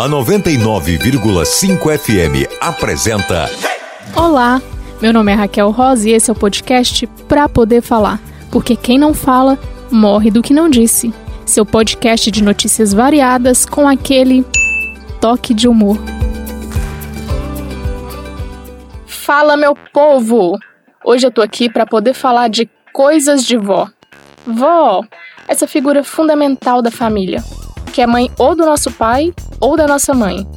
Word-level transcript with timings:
A 0.00 0.08
99,5 0.08 1.98
FM 1.98 2.48
apresenta. 2.58 3.50
Olá, 4.16 4.58
meu 4.98 5.12
nome 5.12 5.30
é 5.30 5.34
Raquel 5.34 5.70
Rosa 5.70 6.08
e 6.08 6.12
esse 6.12 6.30
é 6.30 6.32
o 6.32 6.34
podcast 6.34 7.06
Pra 7.28 7.46
Poder 7.50 7.82
Falar. 7.82 8.18
Porque 8.50 8.74
quem 8.76 8.98
não 8.98 9.12
fala, 9.12 9.58
morre 9.90 10.30
do 10.30 10.40
que 10.40 10.54
não 10.54 10.70
disse. 10.70 11.12
Seu 11.44 11.66
podcast 11.66 12.30
de 12.30 12.42
notícias 12.42 12.94
variadas 12.94 13.66
com 13.66 13.86
aquele 13.86 14.42
toque 15.20 15.52
de 15.52 15.68
humor. 15.68 15.98
Fala, 19.06 19.54
meu 19.54 19.76
povo! 19.92 20.58
Hoje 21.04 21.26
eu 21.26 21.30
tô 21.30 21.42
aqui 21.42 21.68
para 21.68 21.84
poder 21.84 22.14
falar 22.14 22.48
de 22.48 22.70
coisas 22.90 23.44
de 23.44 23.58
vó. 23.58 23.86
Vó, 24.46 25.02
essa 25.46 25.68
figura 25.68 26.02
fundamental 26.02 26.80
da 26.80 26.90
família, 26.90 27.44
que 28.00 28.04
é 28.04 28.06
mãe 28.06 28.30
ou 28.38 28.56
do 28.56 28.64
nosso 28.64 28.90
pai 28.90 29.30
ou 29.60 29.76
da 29.76 29.86
nossa 29.86 30.14
mãe. 30.14 30.48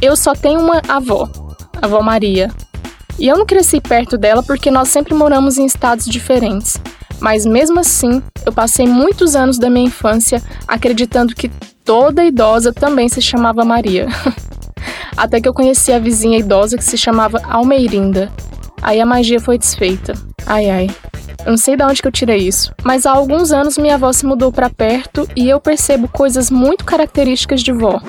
Eu 0.00 0.16
só 0.16 0.34
tenho 0.34 0.60
uma 0.60 0.80
avó, 0.88 1.28
a 1.82 1.84
avó 1.84 2.00
Maria. 2.00 2.50
E 3.18 3.28
eu 3.28 3.36
não 3.36 3.44
cresci 3.44 3.82
perto 3.82 4.16
dela 4.16 4.42
porque 4.42 4.70
nós 4.70 4.88
sempre 4.88 5.12
moramos 5.12 5.58
em 5.58 5.66
estados 5.66 6.06
diferentes. 6.06 6.78
Mas 7.20 7.44
mesmo 7.44 7.78
assim, 7.80 8.22
eu 8.46 8.52
passei 8.52 8.86
muitos 8.86 9.36
anos 9.36 9.58
da 9.58 9.68
minha 9.68 9.84
infância 9.84 10.42
acreditando 10.66 11.34
que 11.34 11.50
toda 11.84 12.24
idosa 12.24 12.72
também 12.72 13.10
se 13.10 13.20
chamava 13.20 13.62
Maria. 13.62 14.08
Até 15.14 15.38
que 15.38 15.46
eu 15.46 15.52
conheci 15.52 15.92
a 15.92 15.98
vizinha 15.98 16.38
idosa 16.38 16.78
que 16.78 16.84
se 16.84 16.96
chamava 16.96 17.42
Almeirinda. 17.44 18.32
Aí 18.80 19.02
a 19.02 19.04
magia 19.04 19.38
foi 19.38 19.58
desfeita. 19.58 20.14
Ai 20.46 20.70
ai. 20.70 20.90
Eu 21.46 21.52
não 21.52 21.56
sei 21.56 21.76
de 21.76 21.84
onde 21.84 22.02
que 22.02 22.08
eu 22.08 22.12
tirei 22.12 22.38
isso, 22.38 22.74
mas 22.82 23.06
há 23.06 23.12
alguns 23.12 23.52
anos 23.52 23.78
minha 23.78 23.94
avó 23.94 24.12
se 24.12 24.26
mudou 24.26 24.50
para 24.50 24.68
perto 24.68 25.28
e 25.36 25.48
eu 25.48 25.60
percebo 25.60 26.08
coisas 26.08 26.50
muito 26.50 26.84
características 26.84 27.62
de 27.62 27.70
vó. 27.70 28.02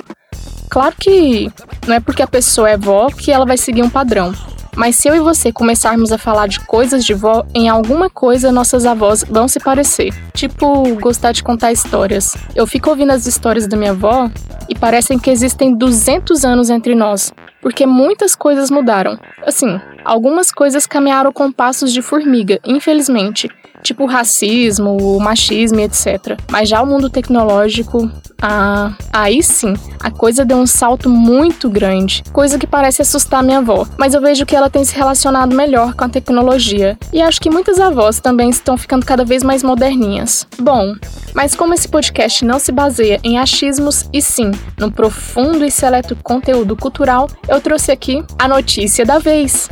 Claro 0.68 0.96
que 0.98 1.48
não 1.86 1.94
é 1.94 2.00
porque 2.00 2.20
a 2.20 2.26
pessoa 2.26 2.68
é 2.68 2.76
vó 2.76 3.06
que 3.06 3.30
ela 3.30 3.46
vai 3.46 3.56
seguir 3.56 3.84
um 3.84 3.88
padrão. 3.88 4.34
Mas 4.74 4.96
se 4.96 5.06
eu 5.06 5.14
e 5.14 5.20
você 5.20 5.52
começarmos 5.52 6.10
a 6.10 6.18
falar 6.18 6.48
de 6.48 6.58
coisas 6.58 7.04
de 7.04 7.14
vó, 7.14 7.46
em 7.54 7.68
alguma 7.68 8.10
coisa 8.10 8.50
nossas 8.50 8.84
avós 8.84 9.24
vão 9.28 9.46
se 9.46 9.60
parecer. 9.60 10.12
Tipo, 10.34 10.96
gostar 10.96 11.30
de 11.30 11.44
contar 11.44 11.70
histórias. 11.70 12.36
Eu 12.56 12.66
fico 12.66 12.90
ouvindo 12.90 13.12
as 13.12 13.26
histórias 13.26 13.68
da 13.68 13.76
minha 13.76 13.92
avó 13.92 14.28
e 14.68 14.74
parecem 14.74 15.16
que 15.16 15.30
existem 15.30 15.76
200 15.76 16.44
anos 16.44 16.70
entre 16.70 16.96
nós, 16.96 17.32
porque 17.62 17.86
muitas 17.86 18.34
coisas 18.34 18.68
mudaram. 18.68 19.16
Assim, 19.46 19.80
algumas 20.08 20.50
coisas 20.50 20.86
caminharam 20.86 21.30
com 21.30 21.52
passos 21.52 21.92
de 21.92 22.00
formiga, 22.00 22.58
infelizmente, 22.64 23.50
tipo 23.82 24.06
racismo, 24.06 25.20
machismo, 25.20 25.80
etc. 25.80 26.38
Mas 26.50 26.68
já 26.68 26.82
o 26.82 26.86
mundo 26.86 27.10
tecnológico, 27.10 28.10
ah, 28.40 28.92
aí 29.12 29.42
sim, 29.42 29.74
a 29.98 30.10
coisa 30.10 30.44
deu 30.44 30.58
um 30.58 30.66
salto 30.66 31.10
muito 31.10 31.68
grande, 31.68 32.22
coisa 32.32 32.56
que 32.56 32.68
parece 32.68 33.02
assustar 33.02 33.42
minha 33.42 33.58
avó, 33.58 33.84
mas 33.98 34.14
eu 34.14 34.20
vejo 34.20 34.46
que 34.46 34.54
ela 34.54 34.70
tem 34.70 34.84
se 34.84 34.94
relacionado 34.94 35.56
melhor 35.56 35.94
com 35.94 36.04
a 36.04 36.08
tecnologia. 36.08 36.96
E 37.12 37.20
acho 37.20 37.40
que 37.40 37.50
muitas 37.50 37.80
avós 37.80 38.20
também 38.20 38.48
estão 38.48 38.76
ficando 38.76 39.04
cada 39.04 39.24
vez 39.24 39.42
mais 39.42 39.64
moderninhas. 39.64 40.46
Bom, 40.58 40.94
mas 41.34 41.56
como 41.56 41.74
esse 41.74 41.88
podcast 41.88 42.44
não 42.44 42.60
se 42.60 42.70
baseia 42.70 43.18
em 43.24 43.38
achismos 43.38 44.08
e 44.12 44.22
sim 44.22 44.52
no 44.78 44.92
profundo 44.92 45.64
e 45.64 45.70
seleto 45.70 46.14
conteúdo 46.22 46.76
cultural, 46.76 47.28
eu 47.48 47.60
trouxe 47.60 47.90
aqui 47.90 48.24
a 48.38 48.46
notícia 48.46 49.04
da 49.04 49.18
vez. 49.18 49.68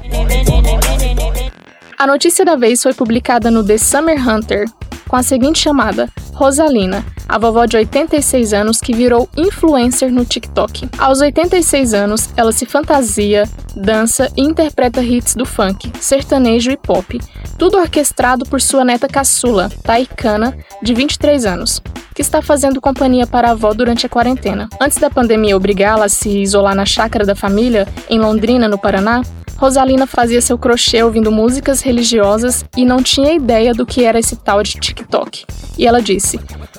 A 1.97 2.06
notícia 2.06 2.44
da 2.44 2.56
vez 2.56 2.83
foi 2.83 2.92
publicada 2.92 3.50
no 3.50 3.64
The 3.64 3.78
Summer 3.78 4.28
Hunter 4.28 4.67
com 5.09 5.17
a 5.17 5.22
seguinte 5.22 5.59
chamada: 5.59 6.09
Rosalina, 6.34 7.05
a 7.28 7.38
vovó 7.38 7.66
de 7.66 7.77
86 7.77 8.52
anos 8.52 8.80
que 8.80 8.94
virou 8.94 9.28
influencer 9.36 10.10
no 10.10 10.24
TikTok. 10.24 10.88
Aos 10.98 11.20
86 11.20 11.94
anos, 11.94 12.30
ela 12.36 12.52
se 12.52 12.66
fantasia, 12.66 13.48
dança 13.74 14.30
e 14.36 14.42
interpreta 14.42 15.02
hits 15.02 15.34
do 15.34 15.44
funk, 15.44 15.92
sertanejo 16.00 16.70
e 16.70 16.77
pop, 16.77 17.20
tudo 17.58 17.78
orquestrado 17.78 18.44
por 18.47 18.60
sua 18.60 18.84
neta 18.84 19.09
caçula, 19.09 19.70
Taikana, 19.82 20.56
de 20.82 20.94
23 20.94 21.47
anos, 21.47 21.82
que 22.14 22.22
está 22.22 22.41
fazendo 22.41 22.81
companhia 22.81 23.26
para 23.26 23.48
a 23.48 23.53
avó 23.53 23.72
durante 23.75 24.06
a 24.06 24.08
quarentena. 24.08 24.69
Antes 24.81 24.98
da 24.98 25.10
pandemia 25.10 25.56
obrigá-la 25.56 26.06
a 26.06 26.08
se 26.08 26.28
isolar 26.28 26.75
na 26.75 26.87
chácara 26.87 27.25
da 27.25 27.34
família, 27.34 27.87
em 28.08 28.19
Londrina, 28.19 28.69
no 28.69 28.78
Paraná, 28.78 29.22
Rosalina 29.56 30.06
fazia 30.06 30.41
seu 30.43 30.59
crochê 30.59 31.03
ouvindo 31.03 31.33
músicas 31.33 31.81
religiosas 31.81 32.65
e 32.77 32.84
não 32.84 33.03
tinha 33.03 33.33
ideia 33.33 33.72
do 33.72 33.87
que 33.87 34.05
era 34.05 34.19
esse 34.19 34.37
tal 34.37 34.62
de 34.62 34.75
TikTok. 34.75 35.47
E 35.78 35.87
ela 35.87 36.00
disse: 36.00 36.39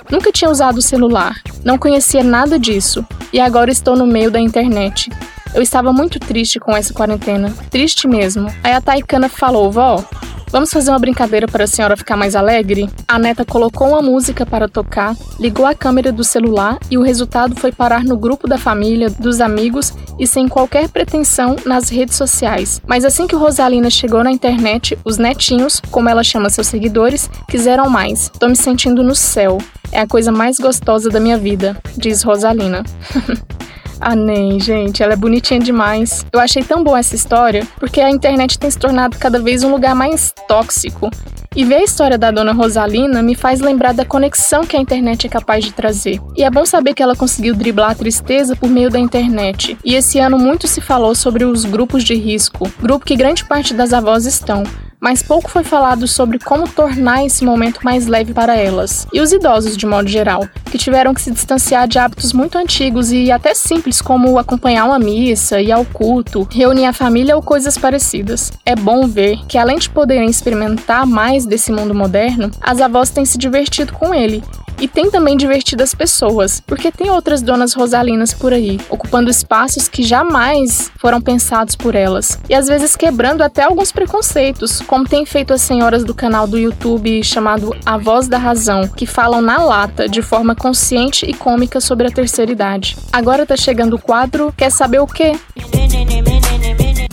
Nunca 0.09 0.31
tinha 0.31 0.49
usado 0.49 0.77
o 0.77 0.81
celular, 0.81 1.35
não 1.63 1.77
conhecia 1.77 2.23
nada 2.23 2.59
disso 2.59 3.05
e 3.33 3.39
agora 3.39 3.71
estou 3.71 3.95
no 3.95 4.05
meio 4.05 4.31
da 4.31 4.39
internet. 4.39 5.09
Eu 5.53 5.61
estava 5.61 5.91
muito 5.91 6.19
triste 6.19 6.59
com 6.59 6.75
essa 6.75 6.93
quarentena, 6.93 7.53
triste 7.69 8.07
mesmo. 8.07 8.47
Aí 8.63 8.73
a 8.73 8.81
Taikana 8.81 9.27
falou: 9.27 9.71
Vó, 9.71 10.03
Vamos 10.49 10.71
fazer 10.71 10.91
uma 10.91 10.99
brincadeira 10.99 11.45
para 11.45 11.65
a 11.65 11.67
senhora 11.67 11.97
ficar 11.97 12.15
mais 12.15 12.35
alegre? 12.35 12.89
A 13.05 13.19
neta 13.19 13.43
colocou 13.43 13.89
uma 13.89 14.01
música 14.01 14.45
para 14.45 14.69
tocar, 14.69 15.15
ligou 15.39 15.65
a 15.65 15.75
câmera 15.75 16.11
do 16.11 16.23
celular 16.23 16.79
e 16.89 16.97
o 16.97 17.01
resultado 17.01 17.59
foi 17.59 17.71
parar 17.71 18.03
no 18.03 18.17
grupo 18.17 18.47
da 18.47 18.57
família, 18.57 19.09
dos 19.09 19.41
amigos 19.41 19.93
e 20.17 20.25
sem 20.25 20.47
qualquer 20.47 20.87
pretensão 20.87 21.57
nas 21.65 21.89
redes 21.89 22.15
sociais. 22.15 22.81
Mas 22.87 23.03
assim 23.03 23.27
que 23.27 23.35
Rosalina 23.35 23.89
chegou 23.89 24.23
na 24.23 24.31
internet, 24.31 24.97
os 25.03 25.17
netinhos, 25.17 25.81
como 25.91 26.07
ela 26.07 26.23
chama 26.23 26.49
seus 26.49 26.67
seguidores, 26.67 27.29
quiseram 27.49 27.89
mais. 27.89 28.29
Tô 28.39 28.47
me 28.47 28.55
sentindo 28.55 29.03
no 29.03 29.15
céu. 29.15 29.57
É 29.91 29.99
a 30.01 30.07
coisa 30.07 30.31
mais 30.31 30.57
gostosa 30.57 31.09
da 31.09 31.19
minha 31.19 31.37
vida, 31.37 31.77
diz 31.97 32.23
Rosalina. 32.23 32.83
A 33.99 34.15
Nem, 34.15 34.59
gente, 34.59 35.01
ela 35.01 35.13
é 35.13 35.15
bonitinha 35.15 35.59
demais. 35.59 36.25
Eu 36.31 36.39
achei 36.39 36.63
tão 36.63 36.83
boa 36.83 36.99
essa 36.99 37.15
história 37.15 37.67
porque 37.79 37.99
a 37.99 38.09
internet 38.09 38.59
tem 38.59 38.69
se 38.69 38.77
tornado 38.77 39.17
cada 39.17 39.39
vez 39.39 39.63
um 39.63 39.71
lugar 39.71 39.95
mais 39.95 40.33
tóxico. 40.47 41.09
E 41.55 41.65
ver 41.65 41.75
a 41.77 41.83
história 41.83 42.19
da 42.19 42.29
dona 42.29 42.53
Rosalina 42.53 43.23
me 43.23 43.33
faz 43.33 43.59
lembrar 43.59 43.91
da 43.91 44.05
conexão 44.05 44.63
que 44.63 44.77
a 44.77 44.79
internet 44.79 45.25
é 45.25 45.29
capaz 45.29 45.65
de 45.65 45.73
trazer. 45.73 46.21
E 46.35 46.43
é 46.43 46.51
bom 46.51 46.63
saber 46.65 46.93
que 46.93 47.01
ela 47.01 47.15
conseguiu 47.15 47.55
driblar 47.55 47.91
a 47.91 47.95
tristeza 47.95 48.55
por 48.55 48.69
meio 48.69 48.91
da 48.91 48.99
internet. 48.99 49.75
E 49.83 49.95
esse 49.95 50.19
ano 50.19 50.37
muito 50.37 50.67
se 50.67 50.79
falou 50.79 51.15
sobre 51.15 51.45
os 51.45 51.65
grupos 51.65 52.03
de 52.03 52.13
risco, 52.13 52.71
grupo 52.79 53.03
que 53.03 53.15
grande 53.15 53.43
parte 53.43 53.73
das 53.73 53.91
avós 53.91 54.27
estão 54.27 54.63
mas 54.99 55.21
pouco 55.21 55.49
foi 55.49 55.63
falado 55.63 56.07
sobre 56.07 56.39
como 56.39 56.67
tornar 56.67 57.25
esse 57.25 57.45
momento 57.45 57.81
mais 57.83 58.07
leve 58.07 58.33
para 58.33 58.55
elas. 58.55 59.07
E 59.13 59.21
os 59.21 59.31
idosos, 59.31 59.77
de 59.77 59.85
modo 59.85 60.07
geral, 60.07 60.47
que 60.71 60.77
tiveram 60.77 61.13
que 61.13 61.21
se 61.21 61.31
distanciar 61.31 61.87
de 61.87 61.99
hábitos 61.99 62.33
muito 62.33 62.57
antigos 62.57 63.11
e 63.11 63.31
até 63.31 63.53
simples, 63.53 64.01
como 64.01 64.37
acompanhar 64.37 64.85
uma 64.85 64.99
missa, 64.99 65.61
ir 65.61 65.71
ao 65.71 65.85
culto, 65.85 66.47
reunir 66.51 66.85
a 66.85 66.93
família 66.93 67.35
ou 67.35 67.41
coisas 67.41 67.77
parecidas. 67.77 68.51
É 68.65 68.75
bom 68.75 69.07
ver 69.07 69.37
que, 69.47 69.57
além 69.57 69.77
de 69.77 69.89
poderem 69.89 70.29
experimentar 70.29 71.05
mais 71.05 71.45
desse 71.45 71.71
mundo 71.71 71.93
moderno, 71.93 72.51
as 72.61 72.81
avós 72.81 73.09
têm 73.09 73.25
se 73.25 73.37
divertido 73.37 73.93
com 73.93 74.13
ele 74.13 74.43
e 74.79 74.87
tem 74.87 75.09
também 75.09 75.37
divertido 75.37 75.83
as 75.83 75.93
pessoas, 75.93 76.61
porque 76.65 76.91
tem 76.91 77.09
outras 77.09 77.41
donas 77.41 77.73
rosalinas 77.73 78.33
por 78.33 78.53
aí, 78.53 78.79
ocupando 78.89 79.29
espaços 79.29 79.87
que 79.87 80.03
jamais 80.03 80.91
foram 80.97 81.21
pensados 81.21 81.75
por 81.75 81.95
elas, 81.95 82.39
e 82.49 82.55
às 82.55 82.67
vezes 82.67 82.95
quebrando 82.95 83.41
até 83.41 83.63
alguns 83.63 83.91
preconceitos, 83.91 84.81
como 84.81 85.07
tem 85.07 85.25
feito 85.25 85.53
as 85.53 85.61
senhoras 85.61 86.03
do 86.03 86.13
canal 86.13 86.47
do 86.47 86.57
YouTube 86.57 87.23
chamado 87.23 87.75
A 87.85 87.97
Voz 87.97 88.27
da 88.27 88.37
Razão, 88.37 88.87
que 88.87 89.05
falam 89.05 89.41
na 89.41 89.57
lata, 89.57 90.07
de 90.07 90.21
forma 90.21 90.55
consciente 90.55 91.25
e 91.25 91.33
cômica 91.33 91.79
sobre 91.79 92.07
a 92.07 92.11
terceira 92.11 92.51
idade. 92.51 92.97
Agora 93.11 93.45
tá 93.45 93.55
chegando 93.55 93.95
o 93.95 93.99
quadro 93.99 94.47
Quer 94.55 94.71
saber 94.71 94.99
o 94.99 95.07
quê? 95.07 95.33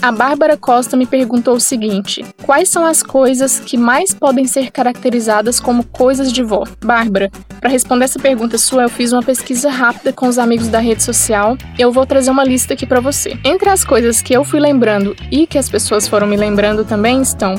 A 0.05 0.11
Bárbara 0.11 0.55
Costa 0.55 0.95
me 0.95 1.07
perguntou 1.07 1.55
o 1.55 1.59
seguinte: 1.59 2.23
quais 2.43 2.69
são 2.69 2.85
as 2.85 3.01
coisas 3.01 3.59
que 3.59 3.75
mais 3.75 4.13
podem 4.13 4.45
ser 4.45 4.69
caracterizadas 4.69 5.59
como 5.59 5.83
coisas 5.83 6.31
de 6.31 6.43
vó? 6.43 6.63
Bárbara, 6.79 7.31
para 7.59 7.71
responder 7.71 8.05
essa 8.05 8.19
pergunta 8.19 8.55
sua, 8.59 8.83
eu 8.83 8.89
fiz 8.89 9.11
uma 9.11 9.23
pesquisa 9.23 9.67
rápida 9.67 10.13
com 10.13 10.27
os 10.27 10.37
amigos 10.37 10.67
da 10.67 10.77
rede 10.77 11.01
social 11.01 11.57
eu 11.79 11.91
vou 11.91 12.05
trazer 12.05 12.29
uma 12.29 12.43
lista 12.43 12.75
aqui 12.75 12.85
para 12.85 13.01
você. 13.01 13.35
Entre 13.43 13.67
as 13.67 13.83
coisas 13.83 14.21
que 14.21 14.31
eu 14.31 14.43
fui 14.43 14.59
lembrando 14.59 15.15
e 15.31 15.47
que 15.47 15.57
as 15.57 15.67
pessoas 15.67 16.07
foram 16.07 16.27
me 16.27 16.37
lembrando 16.37 16.85
também 16.85 17.23
estão 17.23 17.55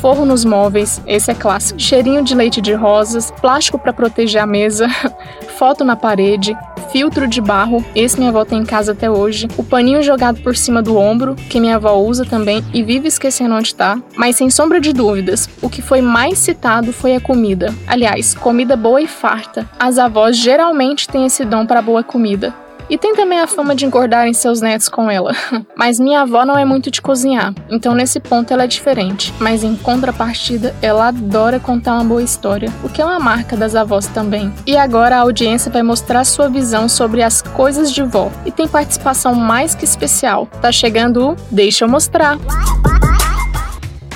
forro 0.00 0.24
nos 0.24 0.44
móveis, 0.44 1.02
esse 1.06 1.30
é 1.30 1.34
clássico, 1.34 1.80
cheirinho 1.80 2.22
de 2.22 2.34
leite 2.34 2.60
de 2.60 2.72
rosas, 2.72 3.30
plástico 3.40 3.78
para 3.78 3.92
proteger 3.92 4.40
a 4.40 4.46
mesa, 4.46 4.86
foto 5.56 5.84
na 5.84 5.96
parede, 5.96 6.56
filtro 6.92 7.26
de 7.26 7.40
barro, 7.40 7.84
esse 7.94 8.18
minha 8.18 8.30
avó 8.30 8.44
tem 8.44 8.58
em 8.60 8.64
casa 8.64 8.92
até 8.92 9.10
hoje, 9.10 9.48
o 9.56 9.64
paninho 9.64 10.02
jogado 10.02 10.40
por 10.42 10.56
cima 10.56 10.82
do 10.82 10.96
ombro, 10.96 11.34
que 11.34 11.60
minha 11.60 11.76
avó 11.76 11.94
usa 11.96 12.24
também 12.24 12.64
e 12.72 12.82
vive 12.82 13.08
esquecendo 13.08 13.54
onde 13.54 13.74
tá. 13.74 13.98
Mas 14.16 14.36
sem 14.36 14.50
sombra 14.50 14.80
de 14.80 14.92
dúvidas, 14.92 15.48
o 15.62 15.68
que 15.68 15.82
foi 15.82 16.00
mais 16.00 16.38
citado 16.38 16.92
foi 16.92 17.14
a 17.14 17.20
comida. 17.20 17.74
Aliás, 17.86 18.34
comida 18.34 18.76
boa 18.76 19.00
e 19.00 19.06
farta. 19.06 19.68
As 19.78 19.98
avós 19.98 20.36
geralmente 20.36 21.08
têm 21.08 21.26
esse 21.26 21.44
dom 21.44 21.66
para 21.66 21.82
boa 21.82 22.04
comida. 22.04 22.54
E 22.88 22.96
tem 22.96 23.14
também 23.14 23.40
a 23.40 23.46
fama 23.46 23.74
de 23.74 23.84
engordarem 23.84 24.32
seus 24.32 24.60
netos 24.60 24.88
com 24.88 25.10
ela. 25.10 25.34
Mas 25.76 25.98
minha 25.98 26.22
avó 26.22 26.44
não 26.44 26.56
é 26.56 26.64
muito 26.64 26.90
de 26.90 27.02
cozinhar, 27.02 27.52
então 27.68 27.94
nesse 27.94 28.20
ponto 28.20 28.52
ela 28.52 28.64
é 28.64 28.66
diferente. 28.66 29.32
Mas 29.40 29.64
em 29.64 29.74
contrapartida, 29.76 30.74
ela 30.80 31.08
adora 31.08 31.58
contar 31.58 31.94
uma 31.94 32.04
boa 32.04 32.22
história, 32.22 32.72
o 32.84 32.88
que 32.88 33.02
é 33.02 33.04
uma 33.04 33.18
marca 33.18 33.56
das 33.56 33.74
avós 33.74 34.06
também. 34.06 34.52
E 34.66 34.76
agora 34.76 35.16
a 35.16 35.20
audiência 35.20 35.70
vai 35.70 35.82
mostrar 35.82 36.24
sua 36.24 36.48
visão 36.48 36.88
sobre 36.88 37.22
as 37.22 37.42
coisas 37.42 37.90
de 37.92 38.02
vó. 38.02 38.30
E 38.44 38.52
tem 38.52 38.68
participação 38.68 39.34
mais 39.34 39.74
que 39.74 39.84
especial. 39.84 40.46
Tá 40.60 40.70
chegando 40.70 41.30
o 41.30 41.36
Deixa 41.50 41.84
eu 41.84 41.88
mostrar. 41.88 42.38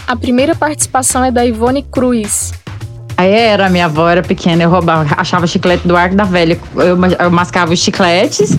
A 0.07 0.17
primeira 0.17 0.55
participação 0.55 1.25
é 1.25 1.31
da 1.31 1.45
Ivone 1.45 1.83
Cruz. 1.83 2.53
Aí 3.21 3.33
era, 3.33 3.69
minha 3.69 3.85
avó 3.85 4.09
era 4.09 4.23
pequena, 4.23 4.63
eu 4.63 4.71
roubava, 4.71 5.07
achava 5.15 5.47
chiclete 5.47 5.87
do 5.87 5.95
arco 5.95 6.17
da 6.17 6.25
velha. 6.25 6.59
Eu, 6.75 6.97
eu 7.19 7.31
mascava 7.31 7.71
os 7.71 7.79
chicletes 7.79 8.57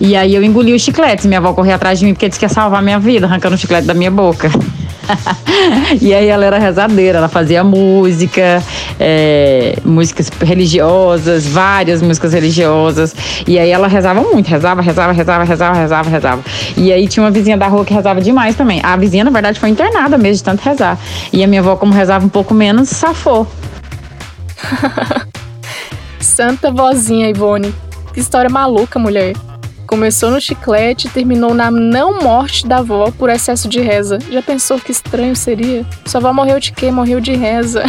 e 0.00 0.14
aí 0.14 0.36
eu 0.36 0.44
engolia 0.44 0.76
os 0.76 0.82
chicletes. 0.82 1.26
Minha 1.26 1.40
avó 1.40 1.52
corria 1.52 1.74
atrás 1.74 1.98
de 1.98 2.04
mim 2.04 2.14
porque 2.14 2.28
disse 2.28 2.38
que 2.38 2.44
ia 2.44 2.48
salvar 2.48 2.80
minha 2.80 3.00
vida, 3.00 3.26
arrancando 3.26 3.56
o 3.56 3.58
chiclete 3.58 3.88
da 3.88 3.92
minha 3.92 4.12
boca. 4.12 4.48
e 6.00 6.14
aí 6.14 6.28
ela 6.28 6.44
era 6.44 6.58
rezadeira, 6.60 7.18
ela 7.18 7.28
fazia 7.28 7.64
música, 7.64 8.62
é, 9.00 9.76
músicas 9.84 10.30
religiosas, 10.40 11.44
várias 11.44 12.00
músicas 12.00 12.32
religiosas. 12.32 13.16
E 13.48 13.58
aí 13.58 13.70
ela 13.70 13.88
rezava 13.88 14.20
muito, 14.20 14.46
rezava, 14.46 14.80
rezava, 14.80 15.12
rezava, 15.12 15.42
rezava, 15.42 15.76
rezava, 15.76 16.08
rezava. 16.08 16.44
E 16.76 16.92
aí 16.92 17.08
tinha 17.08 17.24
uma 17.24 17.32
vizinha 17.32 17.56
da 17.56 17.66
rua 17.66 17.84
que 17.84 17.92
rezava 17.92 18.20
demais 18.20 18.54
também. 18.54 18.78
A 18.80 18.96
vizinha, 18.96 19.24
na 19.24 19.32
verdade, 19.32 19.58
foi 19.58 19.70
internada 19.70 20.16
mesmo 20.16 20.36
de 20.36 20.44
tanto 20.44 20.60
rezar. 20.60 20.96
E 21.32 21.42
a 21.42 21.48
minha 21.48 21.60
avó, 21.60 21.74
como 21.74 21.92
rezava 21.92 22.24
um 22.24 22.28
pouco 22.28 22.54
menos, 22.54 22.90
safou. 22.90 23.44
Santa 26.20 26.70
vozinha, 26.70 27.28
Ivone. 27.28 27.74
Que 28.12 28.20
história 28.20 28.50
maluca, 28.50 28.98
mulher. 28.98 29.34
Começou 29.86 30.30
no 30.30 30.40
chiclete 30.40 31.06
e 31.06 31.10
terminou 31.10 31.54
na 31.54 31.70
não 31.70 32.20
morte 32.20 32.66
da 32.66 32.78
avó 32.78 33.12
por 33.16 33.28
excesso 33.28 33.68
de 33.68 33.80
reza. 33.80 34.18
Já 34.30 34.42
pensou 34.42 34.80
que 34.80 34.90
estranho 34.90 35.36
seria? 35.36 35.84
Sua 36.06 36.20
avó 36.20 36.32
morreu 36.32 36.58
de 36.58 36.72
quê? 36.72 36.90
Morreu 36.90 37.20
de 37.20 37.34
reza. 37.34 37.84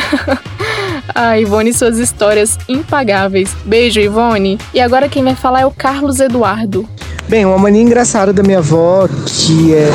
ah, 1.16 1.39
Ivone, 1.39 1.74
suas 1.74 1.98
histórias 1.98 2.57
impagáveis. 2.68 3.56
Beijo, 3.66 4.00
Ivone. 4.00 4.60
E 4.74 4.80
agora 4.80 5.10
quem 5.10 5.24
vai 5.24 5.36
falar 5.36 5.62
é 5.62 5.66
o 5.66 5.71
Carlos 5.71 6.19
Eduardo. 6.19 6.88
Bem, 7.28 7.44
uma 7.44 7.57
mania 7.57 7.81
engraçada 7.81 8.31
da 8.31 8.44
minha 8.44 8.60
avó, 8.60 9.07
que 9.25 9.74
é 9.74 9.89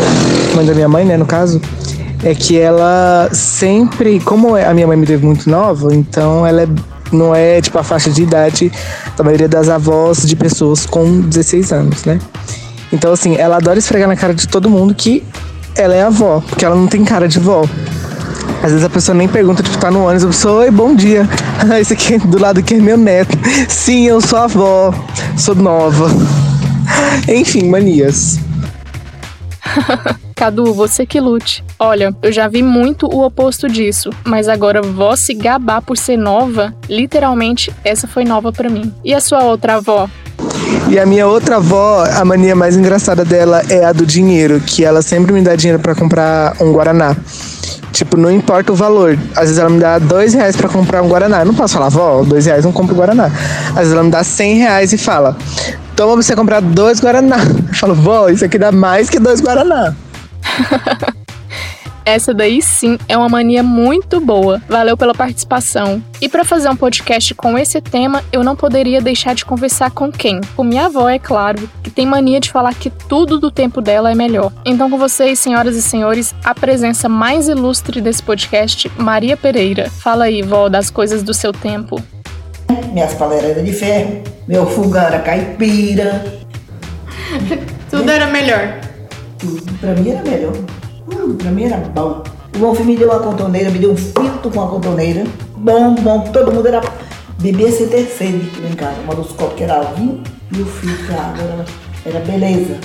mãe 0.56 0.66
da 0.66 0.74
minha 0.74 0.88
mãe, 0.88 1.04
né, 1.04 1.16
no 1.16 1.26
caso, 1.26 1.60
é 2.22 2.34
que 2.34 2.58
ela 2.58 3.28
sempre, 3.32 4.20
como 4.20 4.56
a 4.56 4.74
minha 4.74 4.86
mãe 4.86 4.96
me 4.96 5.06
teve 5.06 5.24
muito 5.24 5.48
nova, 5.48 5.94
então 5.94 6.46
ela 6.46 6.62
é, 6.62 6.68
não 7.12 7.34
é 7.34 7.60
tipo 7.60 7.78
a 7.78 7.82
faixa 7.82 8.10
de 8.10 8.22
idade 8.22 8.70
da 9.16 9.24
maioria 9.24 9.48
das 9.48 9.68
avós 9.68 10.26
de 10.26 10.36
pessoas 10.36 10.84
com 10.84 11.20
16 11.22 11.72
anos, 11.72 12.04
né? 12.04 12.18
Então, 12.92 13.12
assim, 13.12 13.36
ela 13.36 13.56
adora 13.56 13.78
esfregar 13.78 14.08
na 14.08 14.16
cara 14.16 14.34
de 14.34 14.48
todo 14.48 14.68
mundo 14.68 14.94
que 14.94 15.22
ela 15.76 15.94
é 15.94 16.02
avó, 16.02 16.42
porque 16.48 16.64
ela 16.64 16.74
não 16.74 16.86
tem 16.86 17.04
cara 17.04 17.28
de 17.28 17.38
vó. 17.38 17.64
Às 18.62 18.72
vezes 18.72 18.84
a 18.84 18.90
pessoa 18.90 19.16
nem 19.16 19.26
pergunta, 19.26 19.62
tipo, 19.62 19.78
tá 19.78 19.90
no 19.90 20.04
ônibus, 20.04 20.24
a 20.24 20.26
pessoa, 20.26 20.62
oi, 20.62 20.70
bom 20.70 20.94
dia. 20.94 21.26
Esse 21.80 21.94
aqui 21.94 22.18
do 22.18 22.38
lado 22.38 22.60
aqui 22.60 22.74
é 22.74 22.78
meu 22.78 22.96
neto. 22.96 23.38
Sim, 23.68 24.06
eu 24.06 24.20
sou 24.20 24.38
avó, 24.38 24.92
sou 25.36 25.54
nova. 25.54 26.10
Enfim, 27.28 27.68
manias. 27.70 28.38
Cadu, 30.34 30.72
você 30.72 31.04
que 31.04 31.20
lute. 31.20 31.64
Olha, 31.78 32.14
eu 32.22 32.32
já 32.32 32.48
vi 32.48 32.62
muito 32.62 33.06
o 33.06 33.24
oposto 33.24 33.68
disso, 33.68 34.10
mas 34.24 34.48
agora 34.48 34.80
vó 34.80 35.14
se 35.16 35.34
gabar 35.34 35.82
por 35.82 35.96
ser 35.96 36.16
nova, 36.16 36.74
literalmente 36.88 37.72
essa 37.84 38.06
foi 38.06 38.24
nova 38.24 38.52
para 38.52 38.68
mim. 38.68 38.92
E 39.04 39.12
a 39.14 39.20
sua 39.20 39.44
outra 39.44 39.76
avó? 39.76 40.08
E 40.88 40.98
a 40.98 41.04
minha 41.04 41.26
outra 41.26 41.56
avó, 41.56 42.04
a 42.04 42.24
mania 42.24 42.56
mais 42.56 42.76
engraçada 42.76 43.24
dela 43.24 43.62
é 43.68 43.84
a 43.84 43.92
do 43.92 44.06
dinheiro, 44.06 44.60
que 44.60 44.84
ela 44.84 45.02
sempre 45.02 45.32
me 45.32 45.42
dá 45.42 45.54
dinheiro 45.54 45.80
para 45.80 45.94
comprar 45.94 46.56
um 46.60 46.72
guaraná. 46.72 47.16
Tipo, 47.92 48.16
não 48.16 48.30
importa 48.30 48.72
o 48.72 48.74
valor. 48.74 49.18
Às 49.34 49.42
vezes 49.42 49.58
ela 49.58 49.68
me 49.68 49.80
dá 49.80 49.98
dois 49.98 50.32
reais 50.32 50.56
pra 50.56 50.68
comprar 50.68 51.02
um 51.02 51.08
Guaraná. 51.08 51.40
Eu 51.40 51.46
não 51.46 51.54
posso 51.54 51.74
falar, 51.74 51.88
vó, 51.88 52.22
dois 52.22 52.46
reais 52.46 52.64
não 52.64 52.72
compro 52.72 52.94
Guaraná. 52.94 53.30
Às 53.70 53.78
vezes 53.78 53.92
ela 53.92 54.04
me 54.04 54.10
dá 54.10 54.22
cem 54.22 54.56
reais 54.56 54.92
e 54.92 54.98
fala, 54.98 55.36
toma 56.00 56.14
pra 56.14 56.22
você 56.22 56.34
comprar 56.34 56.60
dois 56.62 56.98
Guaraná. 56.98 57.36
Eu 57.36 57.74
falo, 57.76 57.94
vó, 57.94 58.30
isso 58.30 58.42
aqui 58.42 58.56
dá 58.56 58.72
mais 58.72 59.10
que 59.10 59.20
dois 59.20 59.38
Guaraná. 59.38 59.94
Essa 62.06 62.32
daí 62.32 62.62
sim 62.62 62.98
é 63.06 63.14
uma 63.18 63.28
mania 63.28 63.62
muito 63.62 64.18
boa. 64.18 64.62
Valeu 64.66 64.96
pela 64.96 65.12
participação. 65.12 66.02
E 66.18 66.26
para 66.26 66.42
fazer 66.42 66.70
um 66.70 66.74
podcast 66.74 67.34
com 67.34 67.58
esse 67.58 67.82
tema, 67.82 68.24
eu 68.32 68.42
não 68.42 68.56
poderia 68.56 69.02
deixar 69.02 69.34
de 69.34 69.44
conversar 69.44 69.90
com 69.90 70.10
quem? 70.10 70.40
Com 70.56 70.64
minha 70.64 70.86
avó, 70.86 71.06
é 71.06 71.18
claro, 71.18 71.68
que 71.82 71.90
tem 71.90 72.06
mania 72.06 72.40
de 72.40 72.50
falar 72.50 72.72
que 72.74 72.88
tudo 72.88 73.38
do 73.38 73.50
tempo 73.50 73.82
dela 73.82 74.10
é 74.10 74.14
melhor. 74.14 74.50
Então, 74.64 74.88
com 74.88 74.96
vocês, 74.96 75.38
senhoras 75.38 75.76
e 75.76 75.82
senhores, 75.82 76.34
a 76.42 76.54
presença 76.54 77.10
mais 77.10 77.46
ilustre 77.46 78.00
desse 78.00 78.22
podcast, 78.22 78.90
Maria 78.96 79.36
Pereira. 79.36 79.90
Fala 79.90 80.24
aí, 80.24 80.40
vó, 80.40 80.70
das 80.70 80.88
coisas 80.88 81.22
do 81.22 81.34
seu 81.34 81.52
tempo. 81.52 82.02
Minhas 82.90 83.12
paleiras 83.12 83.62
de 83.62 83.72
ferro, 83.74 84.22
meu 84.50 84.66
fogão 84.66 85.00
era 85.00 85.20
caipira. 85.20 86.24
tudo 87.88 88.10
era 88.10 88.26
melhor. 88.26 88.80
Tudo 89.38 89.78
pra 89.78 89.94
mim 89.94 90.10
era 90.10 90.22
melhor. 90.28 90.52
Hum, 91.08 91.36
pra 91.36 91.50
mim 91.52 91.64
era 91.66 91.76
bom. 91.76 92.24
O 92.56 92.58
meu 92.58 92.74
filho 92.74 92.86
me 92.88 92.96
deu 92.96 93.08
uma 93.08 93.20
contorneira, 93.20 93.70
me 93.70 93.78
deu 93.78 93.92
um 93.92 93.96
filtro 93.96 94.50
com 94.50 94.60
a 94.60 94.66
contorneira. 94.66 95.22
Bom, 95.54 95.94
bom, 95.94 96.20
todo 96.32 96.50
mundo 96.50 96.66
era 96.66 96.80
beber 97.38 97.70
sem 97.70 97.86
ter 97.86 98.06
sede 98.06 98.50
lá 98.60 98.68
em 98.68 98.74
casa. 98.74 98.96
Uma 99.04 99.14
dos 99.14 99.30
copos 99.30 99.54
que 99.54 99.62
era 99.62 99.82
vinho 99.82 100.20
e 100.50 100.60
o 100.60 100.66
filtro, 100.66 101.14
a 101.14 101.26
água 101.26 101.44
era, 101.44 102.16
era 102.16 102.24
beleza. 102.24 102.76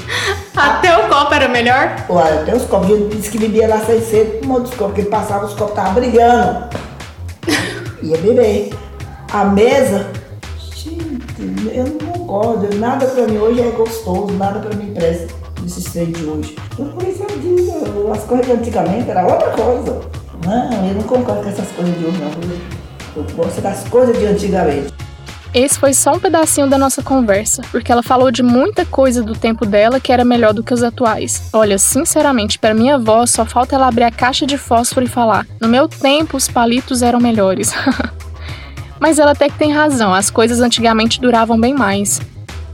Até 0.56 0.96
o 1.00 1.10
copo 1.10 1.34
era 1.34 1.48
melhor? 1.48 1.96
Olha, 2.08 2.42
até 2.42 2.56
os 2.56 2.66
copos. 2.66 2.92
Eu 2.92 3.10
disse 3.10 3.32
que 3.32 3.40
bebia 3.40 3.68
lá 3.68 3.80
sem 3.80 4.00
sede, 4.02 4.46
um 4.48 4.60
dos 4.60 4.76
copos 4.76 4.94
que 4.94 5.02
ele 5.02 5.10
passava, 5.10 5.48
os 5.48 5.56
copos 5.56 5.70
estavam 5.70 5.96
brilhando. 5.96 6.70
Ia 8.04 8.18
beber. 8.20 8.70
A 9.34 9.44
mesa, 9.46 10.12
eu 11.74 11.86
não 12.02 12.26
gosto, 12.26 12.76
nada 12.78 13.06
pra 13.06 13.28
mim 13.28 13.38
hoje 13.38 13.62
é 13.62 13.72
gostoso, 13.72 14.34
nada 14.34 14.60
pra 14.60 14.76
mim 14.76 14.94
presta 14.94 15.34
desses 15.62 15.92
trem 15.92 16.12
de 16.12 16.24
hoje. 16.24 16.56
Então, 16.74 16.88
por 16.90 17.04
isso 17.04 17.24
eu 17.24 17.40
digo, 17.40 18.12
as 18.12 18.24
coisas 18.24 18.46
de 18.46 18.52
antigamente 18.54 19.10
era 19.10 19.26
outra 19.26 19.50
coisa. 19.52 20.02
Não, 20.46 20.88
eu 20.88 20.94
não 20.94 21.04
concordo 21.04 21.44
com 21.44 21.50
essas 21.50 21.68
coisas 21.72 21.98
de 21.98 22.06
hoje, 22.06 22.18
não. 22.20 23.24
Eu 23.24 23.36
gosto 23.36 23.62
das 23.62 23.84
coisas 23.88 24.18
de 24.18 24.26
antigamente. 24.26 24.94
Esse 25.54 25.80
foi 25.80 25.94
só 25.94 26.12
um 26.12 26.20
pedacinho 26.20 26.68
da 26.68 26.78
nossa 26.78 27.02
conversa, 27.02 27.62
porque 27.72 27.90
ela 27.90 28.04
falou 28.04 28.30
de 28.30 28.44
muita 28.44 28.86
coisa 28.86 29.24
do 29.24 29.34
tempo 29.34 29.66
dela 29.66 30.02
que 30.02 30.12
era 30.12 30.26
melhor 30.26 30.54
do 30.54 30.62
que 30.62 30.74
os 30.74 30.84
atuais. 30.84 31.44
Olha, 31.54 31.78
sinceramente, 31.78 32.60
para 32.60 32.74
minha 32.74 32.96
avó 32.96 33.26
só 33.26 33.46
falta 33.46 33.74
ela 33.74 33.88
abrir 33.88 34.04
a 34.04 34.12
caixa 34.12 34.46
de 34.46 34.58
fósforo 34.58 35.06
e 35.06 35.10
falar: 35.10 35.48
"No 35.62 35.70
meu 35.70 35.88
tempo 35.88 36.36
os 36.36 36.50
palitos 36.50 37.02
eram 37.02 37.22
melhores". 37.22 37.72
Mas 39.06 39.20
ela 39.20 39.34
até 39.34 39.48
que 39.48 39.60
tem 39.60 39.72
razão, 39.72 40.16
as 40.16 40.32
coisas 40.32 40.62
antigamente 40.62 41.22
duravam 41.22 41.60
bem 41.60 41.76
mais. 41.76 42.20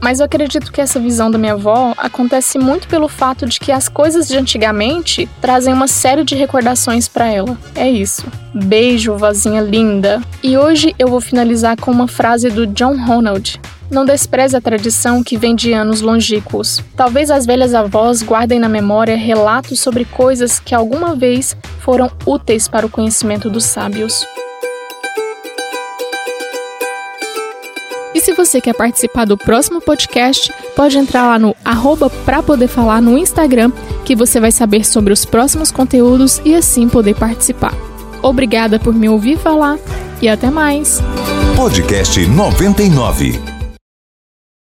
Mas 0.00 0.18
eu 0.18 0.24
acredito 0.24 0.72
que 0.72 0.80
essa 0.80 0.98
visão 0.98 1.30
da 1.30 1.36
minha 1.36 1.52
avó 1.52 1.92
acontece 1.94 2.58
muito 2.58 2.88
pelo 2.88 3.06
fato 3.06 3.44
de 3.44 3.60
que 3.60 3.70
as 3.70 3.86
coisas 3.86 4.28
de 4.28 4.38
antigamente 4.38 5.28
trazem 5.42 5.74
uma 5.74 5.86
série 5.86 6.24
de 6.24 6.34
recordações 6.34 7.06
para 7.06 7.26
ela. 7.26 7.54
É 7.74 7.86
isso. 7.86 8.24
Beijo, 8.54 9.14
vozinha 9.14 9.60
linda. 9.60 10.22
E 10.42 10.56
hoje 10.56 10.94
eu 10.98 11.08
vou 11.08 11.20
finalizar 11.20 11.76
com 11.78 11.90
uma 11.90 12.08
frase 12.08 12.48
do 12.48 12.66
John 12.66 12.96
Ronald, 12.96 13.60
não 13.90 14.06
despreze 14.06 14.56
a 14.56 14.60
tradição 14.60 15.22
que 15.22 15.36
vem 15.36 15.54
de 15.54 15.74
anos 15.74 16.00
longínquos. 16.00 16.82
Talvez 16.96 17.30
as 17.30 17.44
velhas 17.44 17.74
avós 17.74 18.22
guardem 18.22 18.58
na 18.58 18.70
memória 18.70 19.18
relatos 19.18 19.80
sobre 19.80 20.06
coisas 20.06 20.58
que 20.58 20.74
alguma 20.74 21.14
vez 21.14 21.54
foram 21.80 22.10
úteis 22.24 22.68
para 22.68 22.86
o 22.86 22.90
conhecimento 22.90 23.50
dos 23.50 23.66
sábios. 23.66 24.26
E 28.14 28.20
se 28.20 28.32
você 28.34 28.60
quer 28.60 28.74
participar 28.74 29.24
do 29.24 29.36
próximo 29.36 29.80
podcast, 29.80 30.52
pode 30.76 30.98
entrar 30.98 31.26
lá 31.26 31.38
no 31.38 31.56
arroba 31.64 32.10
pra 32.10 32.42
poder 32.42 32.68
falar 32.68 33.00
no 33.00 33.16
Instagram, 33.16 33.72
que 34.04 34.14
você 34.14 34.38
vai 34.38 34.52
saber 34.52 34.84
sobre 34.84 35.12
os 35.12 35.24
próximos 35.24 35.70
conteúdos 35.70 36.40
e 36.44 36.54
assim 36.54 36.88
poder 36.88 37.14
participar. 37.14 37.74
Obrigada 38.22 38.78
por 38.78 38.94
me 38.94 39.08
ouvir 39.08 39.38
falar 39.38 39.78
e 40.20 40.28
até 40.28 40.50
mais. 40.50 41.02
Podcast 41.56 42.24
99. 42.26 43.51